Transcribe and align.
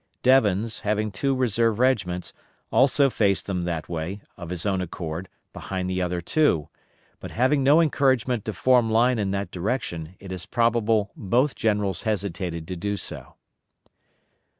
Devens, 0.23 0.79
having 0.79 1.11
two 1.11 1.35
reserve 1.35 1.77
regiments, 1.77 2.33
also 2.71 3.07
faced 3.07 3.45
them 3.45 3.65
that 3.65 3.87
way, 3.87 4.21
of 4.35 4.49
his 4.49 4.65
own 4.65 4.81
accord, 4.81 5.29
behind 5.53 5.87
the 5.87 6.01
other 6.01 6.21
two, 6.21 6.69
but 7.19 7.29
having 7.29 7.61
no 7.63 7.79
encouragement 7.79 8.43
to 8.45 8.53
form 8.53 8.89
line 8.89 9.19
in 9.19 9.29
that 9.29 9.51
direction 9.51 10.15
it 10.19 10.31
is 10.31 10.47
probable 10.47 11.11
both 11.15 11.53
generals 11.53 12.01
hesitated 12.01 12.67
to 12.67 12.75
do 12.75 12.97
so. 12.97 13.35